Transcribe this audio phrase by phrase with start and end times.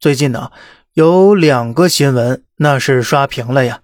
[0.00, 0.50] 最近呢，
[0.94, 3.80] 有两个新闻那是刷屏了呀。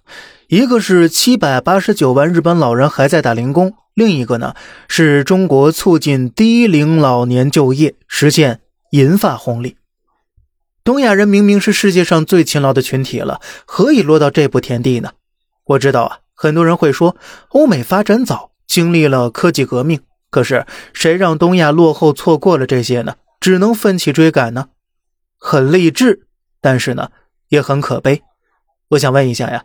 [0.49, 4.55] 一个是七百八十九万日本老人还在打零工，另一个呢
[4.89, 8.61] 是中国促进低龄老年就业，实现
[8.93, 9.77] 银发红利。
[10.82, 15.10] 东亚人明明是世界上最勤劳的群体了，何以落到这步田地呢？
[15.66, 17.14] 我知道啊，很多人会说
[17.50, 20.64] 欧美发展早，经历了科技革命，可是
[20.94, 23.16] 谁让东亚落后错过了这些呢？
[23.38, 24.68] 只能奋起追赶呢？
[25.39, 26.27] 很励志，
[26.61, 27.11] 但是呢，
[27.49, 28.22] 也很可悲。
[28.90, 29.64] 我想问一下呀，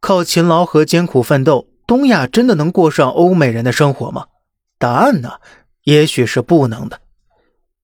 [0.00, 4.26] 靠勤劳和艰苦奋斗，东亚真的能过上欧美人的生活吗？
[4.78, 5.34] 答案呢，
[5.84, 7.00] 也许是不能的。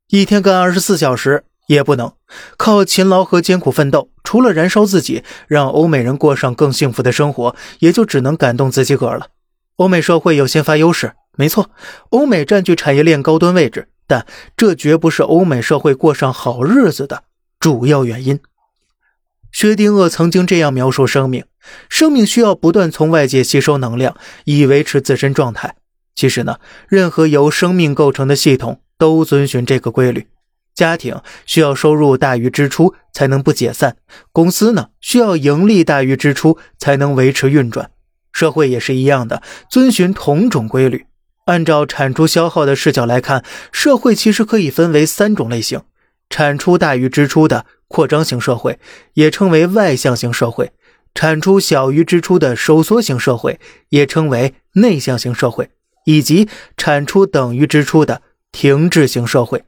[0.09, 2.13] 一天干二十四小时也不能。
[2.57, 9.29] 靠勤劳和艰苦奋斗，除了燃烧自己，让欧美人过上更幸福的生活，也就只能感动自己个儿了。
[9.77, 11.71] 欧美社会有先发优势，没错，
[12.11, 14.27] 欧美占据产业链高端位置，但
[14.57, 17.25] 这绝不是欧美社会过上好日子的。
[17.61, 18.39] 主要原因，
[19.51, 21.45] 薛定谔曾经这样描述生命：
[21.89, 25.75] 生命需要不断从外界吸收能量，以维持自身状态。
[26.15, 30.29] 其实呢，任何由生命构成的系统都遵循这个规律。
[30.75, 33.97] 家庭需要收入大于支出才能不解散，
[34.31, 37.91] 公司呢需要盈利大于支出才能维持运转，
[38.33, 41.07] 社会也是一样的，遵循同种规律。
[41.47, 45.83] 按照产出消耗的视角来看，社会其实可以分为三种类型。
[46.31, 48.79] 产出大于支出的扩张型社会，
[49.15, 50.69] 也称为外向型社会；
[51.15, 55.67] 产出小于支出的收缩型社会，也称为内向型社会；
[56.05, 59.65] 以及产出等于支出的停滞型社会。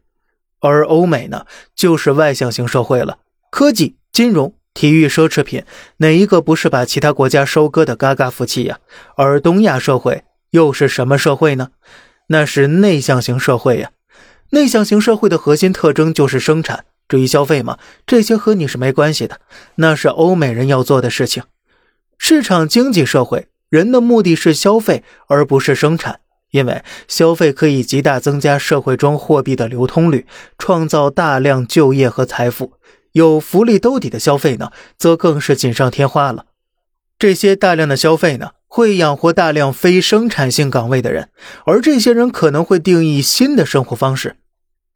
[0.60, 3.18] 而欧美呢，就是外向型社会了。
[3.50, 5.64] 科技、金融、体育、奢侈品，
[5.96, 8.78] 哪一个不是把其他国家收割的嘎嘎服气呀？
[9.16, 11.70] 而东亚社会又是什么社会呢？
[12.28, 13.90] 那是内向型社会呀。
[14.50, 16.84] 内向型社会的核心特征就是生产。
[17.08, 19.40] 至于消费嘛，这些和你是没关系的，
[19.76, 21.42] 那是欧美人要做的事情。
[22.18, 32.74] 市场经济社会，人的目的是消费，而不是生产，因为消费可以极大增加社会中货币的流通率，创造大量就业和财富。
[33.12, 36.46] 有福利兜底的消费呢，则更是锦上添花了。
[37.18, 38.50] 这些大量的消费呢？
[38.72, 41.30] 会养活大量非生产性岗位的人，
[41.66, 44.36] 而这些人可能会定义新的生活方式，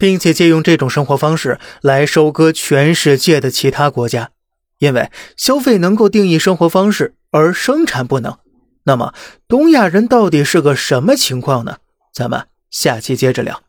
[0.05, 4.33] 并且借用这种生活方式来收割全世界的其他国家。
[4.77, 8.39] 因为消费能够定义生活方式，而生产不能。
[8.83, 9.15] 那么，
[9.49, 11.79] 东亚人到底是个什么情况呢？
[12.13, 13.63] 咱们下期接着聊。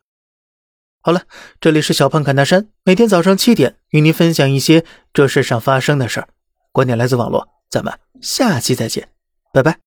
[1.02, 1.22] 好了，
[1.62, 6.28] 这里是小胖侃大山，每天早上七点与您分享一些这世上发生的事儿。
[6.74, 9.08] 观点来自网络，咱们下期再见，
[9.54, 9.85] 拜拜。